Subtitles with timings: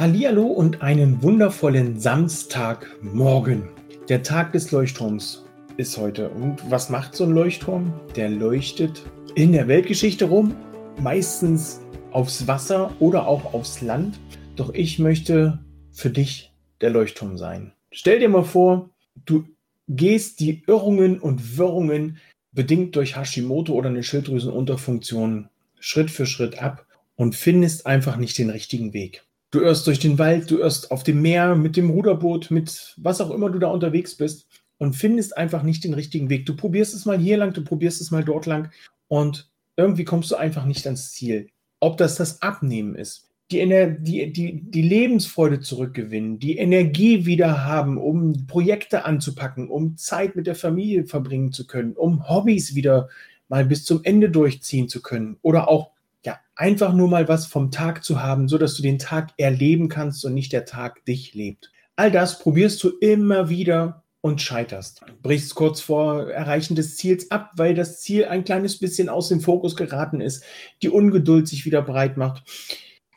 [0.00, 3.68] Hallihallo und einen wundervollen Samstagmorgen.
[4.08, 5.44] Der Tag des Leuchtturms
[5.76, 6.30] ist heute.
[6.30, 7.92] Und was macht so ein Leuchtturm?
[8.16, 9.02] Der leuchtet
[9.34, 10.56] in der Weltgeschichte rum,
[11.02, 11.82] meistens
[12.12, 14.18] aufs Wasser oder auch aufs Land.
[14.56, 15.58] Doch ich möchte
[15.92, 17.74] für dich der Leuchtturm sein.
[17.92, 18.88] Stell dir mal vor,
[19.26, 19.44] du
[19.86, 22.16] gehst die Irrungen und Wirrungen
[22.52, 26.86] bedingt durch Hashimoto oder eine Schilddrüsenunterfunktion Schritt für Schritt ab
[27.16, 29.26] und findest einfach nicht den richtigen Weg.
[29.50, 33.20] Du irrst durch den Wald, du irrst auf dem Meer, mit dem Ruderboot, mit was
[33.20, 34.46] auch immer du da unterwegs bist
[34.78, 36.46] und findest einfach nicht den richtigen Weg.
[36.46, 38.70] Du probierst es mal hier lang, du probierst es mal dort lang
[39.08, 41.48] und irgendwie kommst du einfach nicht ans Ziel.
[41.80, 43.66] Ob das das Abnehmen ist, die,
[44.00, 50.46] die, die, die Lebensfreude zurückgewinnen, die Energie wieder haben, um Projekte anzupacken, um Zeit mit
[50.46, 53.08] der Familie verbringen zu können, um Hobbys wieder
[53.48, 55.90] mal bis zum Ende durchziehen zu können oder auch
[56.60, 60.24] einfach nur mal was vom Tag zu haben, so dass du den Tag erleben kannst
[60.26, 61.72] und nicht der Tag dich lebt.
[61.96, 65.00] All das probierst du immer wieder und scheiterst.
[65.22, 69.40] Brichst kurz vor Erreichen des Ziels ab, weil das Ziel ein kleines bisschen aus dem
[69.40, 70.44] Fokus geraten ist,
[70.82, 72.42] die Ungeduld sich wieder breit macht.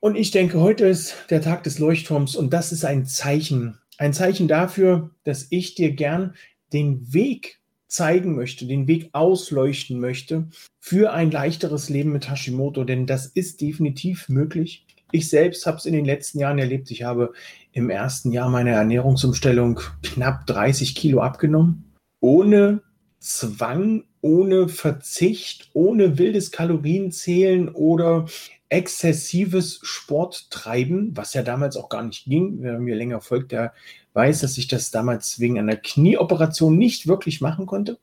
[0.00, 3.78] Und ich denke, heute ist der Tag des Leuchtturms und das ist ein Zeichen.
[3.96, 6.34] Ein Zeichen dafür, dass ich dir gern
[6.74, 7.60] den Weg
[7.90, 13.60] zeigen möchte, den Weg ausleuchten möchte für ein leichteres Leben mit Hashimoto, denn das ist
[13.60, 14.86] definitiv möglich.
[15.12, 16.90] Ich selbst habe es in den letzten Jahren erlebt.
[16.92, 17.32] Ich habe
[17.72, 22.82] im ersten Jahr meiner Ernährungsumstellung knapp 30 Kilo abgenommen, ohne
[23.18, 28.26] Zwang, ohne Verzicht, ohne wildes Kalorienzählen oder
[28.68, 32.58] exzessives Sporttreiben, was ja damals auch gar nicht ging.
[32.60, 33.72] Wer mir länger folgt, der
[34.12, 37.98] weiß, dass ich das damals wegen einer Knieoperation nicht wirklich machen konnte.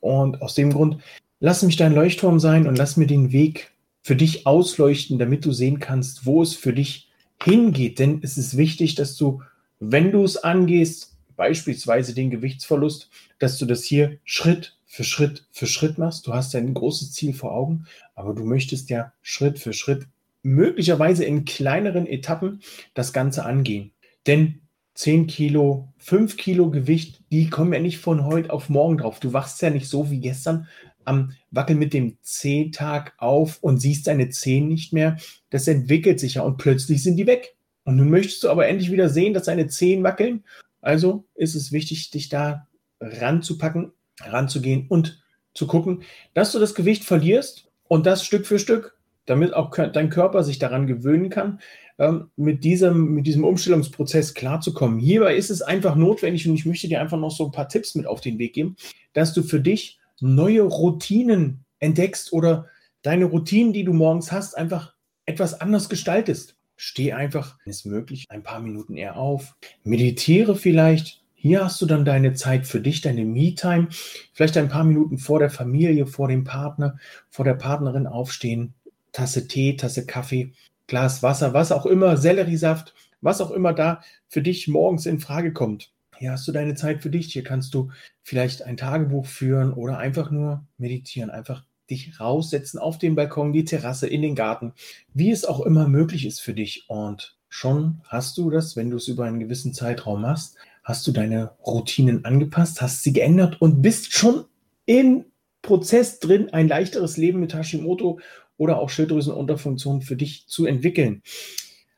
[0.00, 0.98] Und aus dem Grund,
[1.40, 3.70] lass mich dein Leuchtturm sein und lass mir den Weg
[4.02, 7.08] für dich ausleuchten, damit du sehen kannst, wo es für dich
[7.42, 7.98] hingeht.
[7.98, 9.42] Denn es ist wichtig, dass du,
[9.80, 13.08] wenn du es angehst, beispielsweise den Gewichtsverlust,
[13.38, 16.24] dass du das hier Schritt für Schritt für Schritt machst.
[16.28, 20.06] Du hast ja ein großes Ziel vor Augen, aber du möchtest ja Schritt für Schritt
[20.44, 22.60] möglicherweise in kleineren Etappen
[22.94, 23.90] das Ganze angehen.
[24.28, 24.60] Denn
[24.94, 29.18] 10 Kilo, 5 Kilo Gewicht, die kommen ja nicht von heute auf morgen drauf.
[29.18, 30.68] Du wachst ja nicht so wie gestern
[31.04, 35.16] am Wackel mit dem C-Tag auf und siehst deine Zehen nicht mehr.
[35.50, 37.56] Das entwickelt sich ja und plötzlich sind die weg.
[37.82, 40.44] Und nun möchtest du aber endlich wieder sehen, dass deine Zehen wackeln.
[40.80, 42.68] Also ist es wichtig, dich da
[43.00, 43.90] ranzupacken,
[44.20, 45.22] ranzugehen und
[45.54, 46.02] zu gucken,
[46.34, 50.58] dass du das Gewicht verlierst und das Stück für Stück, damit auch dein Körper sich
[50.58, 51.60] daran gewöhnen kann,
[51.98, 54.98] ähm, mit, diesem, mit diesem Umstellungsprozess klarzukommen.
[54.98, 57.94] Hierbei ist es einfach notwendig und ich möchte dir einfach noch so ein paar Tipps
[57.94, 58.76] mit auf den Weg geben,
[59.12, 62.68] dass du für dich neue Routinen entdeckst oder
[63.02, 64.94] deine Routinen, die du morgens hast, einfach
[65.26, 66.56] etwas anders gestaltest.
[66.76, 69.54] Steh einfach, wenn es möglich, ein paar Minuten eher auf.
[69.84, 71.23] Meditiere vielleicht.
[71.44, 73.88] Hier hast du dann deine Zeit für dich, deine Me-Time.
[74.32, 76.96] Vielleicht ein paar Minuten vor der Familie, vor dem Partner,
[77.28, 78.72] vor der Partnerin aufstehen.
[79.12, 80.54] Tasse Tee, Tasse Kaffee
[80.86, 85.52] Glas Wasser, was auch immer, Selleriesaft, was auch immer da für dich morgens in Frage
[85.52, 85.92] kommt.
[86.16, 87.30] Hier hast du deine Zeit für dich.
[87.30, 87.90] Hier kannst du
[88.22, 93.66] vielleicht ein Tagebuch führen oder einfach nur meditieren, einfach dich raussetzen auf den Balkon, die
[93.66, 94.72] Terrasse, in den Garten,
[95.12, 96.86] wie es auch immer möglich ist für dich.
[96.88, 101.12] Und schon hast du das, wenn du es über einen gewissen Zeitraum machst, hast du
[101.12, 104.44] deine Routinen angepasst, hast sie geändert und bist schon
[104.86, 105.24] im
[105.62, 108.20] Prozess drin, ein leichteres Leben mit Hashimoto
[108.58, 111.22] oder auch Schilddrüsenunterfunktion für dich zu entwickeln.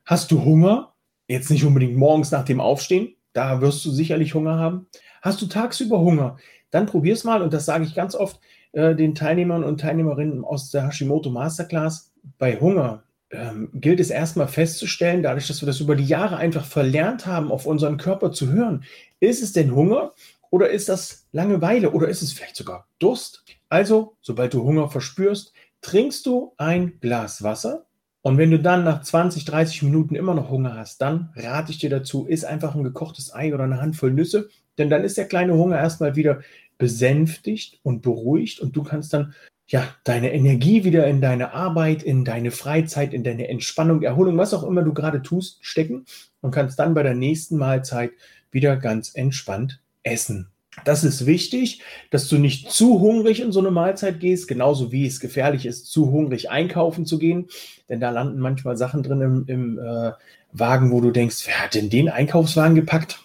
[0.05, 0.95] Hast du Hunger?
[1.29, 4.87] Jetzt nicht unbedingt morgens nach dem Aufstehen, da wirst du sicherlich Hunger haben.
[5.21, 6.37] Hast du tagsüber Hunger?
[6.71, 8.41] Dann probier's mal und das sage ich ganz oft
[8.73, 12.13] äh, den Teilnehmern und Teilnehmerinnen aus der Hashimoto Masterclass.
[12.39, 13.03] Bei Hunger
[13.37, 17.53] ähm, gilt es erstmal festzustellen, dadurch, dass wir das über die Jahre einfach verlernt haben,
[17.53, 18.85] auf unseren Körper zu hören.
[19.21, 20.13] Ist es denn Hunger
[20.51, 23.45] oder ist das Langeweile oder ist es vielleicht sogar Durst?
[23.69, 27.87] Also, sobald du Hunger verspürst, trinkst du ein Glas Wasser
[28.23, 31.79] und wenn du dann nach 20, 30 Minuten immer noch Hunger hast, dann rate ich
[31.79, 34.49] dir dazu, isst einfach ein gekochtes Ei oder eine Handvoll Nüsse,
[34.79, 36.41] denn dann ist der kleine Hunger erstmal wieder
[36.77, 39.35] besänftigt und beruhigt und du kannst dann
[39.69, 44.55] ja deine Energie wieder in deine Arbeit, in deine Freizeit, in deine Entspannung, Erholung, was
[44.55, 46.05] auch immer du gerade tust, stecken
[46.41, 48.13] und kannst dann bei der nächsten Mahlzeit
[48.51, 50.51] wieder ganz entspannt essen.
[50.85, 55.07] Das ist wichtig, dass du nicht zu hungrig in so eine Mahlzeit gehst, genauso wie
[55.07, 57.49] es gefährlich ist, zu hungrig einkaufen zu gehen.
[57.89, 60.13] Denn da landen manchmal Sachen drin im, im äh,
[60.53, 63.21] Wagen, wo du denkst, wer hat denn den Einkaufswagen gepackt?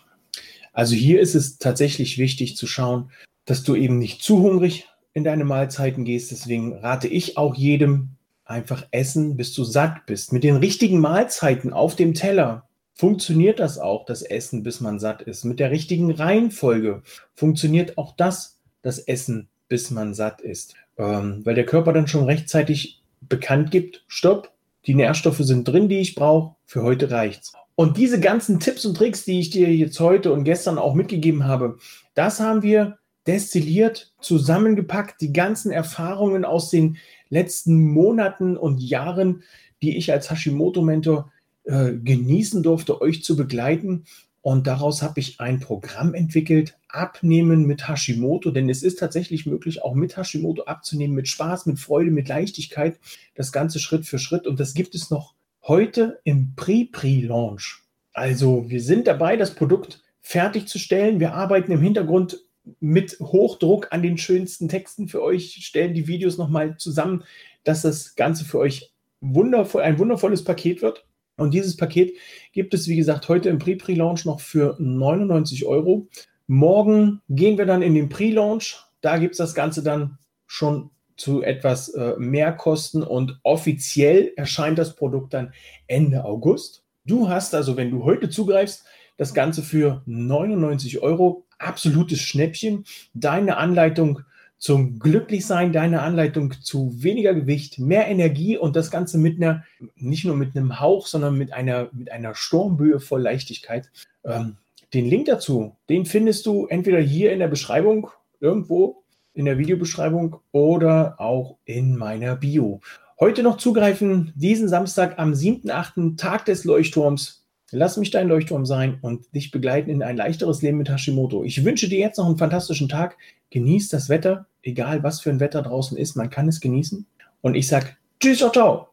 [0.74, 3.12] Also hier ist es tatsächlich wichtig zu schauen,
[3.46, 6.32] dass du eben nicht zu hungrig in deine Mahlzeiten gehst.
[6.32, 8.16] Deswegen rate ich auch jedem,
[8.46, 10.34] einfach essen, bis du satt bist.
[10.34, 15.22] Mit den richtigen Mahlzeiten auf dem Teller funktioniert das auch, das Essen, bis man satt
[15.22, 15.46] ist.
[15.46, 17.02] Mit der richtigen Reihenfolge
[17.34, 20.76] funktioniert auch das, das Essen, bis man satt ist.
[20.98, 24.52] Ähm, weil der Körper dann schon rechtzeitig bekannt gibt, stopp,
[24.86, 27.54] die Nährstoffe sind drin, die ich brauche, für heute reicht's.
[27.76, 31.46] Und diese ganzen Tipps und Tricks, die ich dir jetzt heute und gestern auch mitgegeben
[31.46, 31.78] habe,
[32.14, 32.98] das haben wir
[33.28, 36.98] destilliert, zusammengepackt, die ganzen Erfahrungen aus den
[37.30, 39.44] letzten Monaten und Jahren,
[39.82, 41.32] die ich als Hashimoto-Mentor
[41.64, 44.06] äh, genießen durfte, euch zu begleiten.
[44.42, 49.84] Und daraus habe ich ein Programm entwickelt, Abnehmen mit Hashimoto, denn es ist tatsächlich möglich,
[49.84, 53.00] auch mit Hashimoto abzunehmen, mit Spaß, mit Freude, mit Leichtigkeit,
[53.36, 54.48] das Ganze Schritt für Schritt.
[54.48, 57.84] Und das gibt es noch heute im Pre-Pre-Launch.
[58.14, 61.20] Also wir sind dabei, das Produkt fertigzustellen.
[61.20, 62.40] Wir arbeiten im Hintergrund
[62.80, 67.24] mit Hochdruck an den schönsten Texten für euch, stellen die Videos nochmal zusammen,
[67.64, 71.06] dass das Ganze für euch wundervoll, ein wundervolles Paket wird.
[71.38, 72.16] Und dieses Paket
[72.52, 76.08] gibt es, wie gesagt, heute im Pre-Pre-Launch noch für 99 Euro.
[76.48, 78.80] Morgen gehen wir dann in den Pre-Launch.
[79.02, 84.78] Da gibt es das Ganze dann schon zu etwas äh, mehr Kosten und offiziell erscheint
[84.78, 85.54] das Produkt dann
[85.88, 86.84] Ende August.
[87.06, 88.86] Du hast also, wenn du heute zugreifst,
[89.18, 91.46] das Ganze für 99 Euro.
[91.62, 92.86] Absolutes Schnäppchen.
[93.14, 94.22] Deine Anleitung
[94.58, 99.64] zum Glücklichsein, deine Anleitung zu weniger Gewicht, mehr Energie und das Ganze mit einer,
[99.96, 103.90] nicht nur mit einem Hauch, sondern mit einer, mit einer Sturmböe voll Leichtigkeit.
[104.24, 104.58] Ähm,
[104.94, 109.02] den Link dazu, den findest du entweder hier in der Beschreibung irgendwo
[109.34, 112.82] in der Videobeschreibung oder auch in meiner Bio.
[113.20, 117.41] Heute noch zugreifen, diesen Samstag am 7.8., Tag des Leuchtturms.
[117.72, 121.44] Lass mich dein Leuchtturm sein und dich begleiten in ein leichteres Leben mit Hashimoto.
[121.44, 123.18] Ich wünsche dir jetzt noch einen fantastischen Tag.
[123.50, 127.06] Genieß das Wetter, egal was für ein Wetter draußen ist, man kann es genießen.
[127.42, 128.88] Und ich sage Tschüss, ciao, ciao.